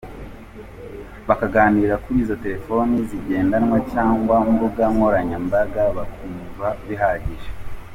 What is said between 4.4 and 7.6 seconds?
ku mbuga nkoranyambaga, bakumva bihagije.